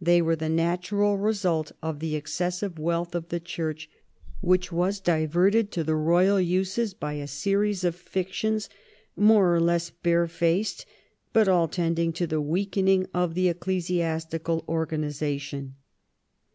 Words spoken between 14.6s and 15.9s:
organisation.